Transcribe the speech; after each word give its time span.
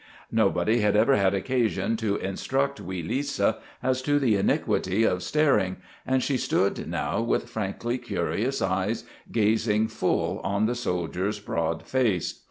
Nobody 0.31 0.79
had 0.79 0.95
ever 0.95 1.15
had 1.15 1.35
occasion 1.35 1.95
to 1.97 2.15
instruct 2.15 2.81
wee 2.81 3.03
Lisa 3.03 3.57
as 3.83 4.01
to 4.01 4.17
the 4.17 4.35
iniquity 4.35 5.03
of 5.03 5.21
staring, 5.21 5.77
and 6.07 6.23
she 6.23 6.37
stood 6.37 6.89
now 6.89 7.21
with 7.21 7.47
frankly 7.51 7.99
curious 7.99 8.63
eyes 8.63 9.03
gazing 9.31 9.89
full 9.89 10.39
on 10.39 10.65
the 10.65 10.73
soldier's 10.73 11.39
broad 11.39 11.83
face. 11.85 12.39